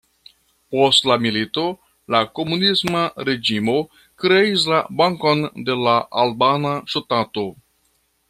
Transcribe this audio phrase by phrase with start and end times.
[0.75, 1.65] Post la milito
[2.15, 3.77] la komunisma reĝimo
[4.23, 7.47] kreis la Bankon de la Albana Ŝtato.